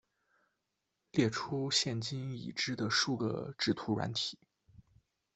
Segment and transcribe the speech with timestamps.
[1.11, 4.39] 列出现今已知的数个制图软体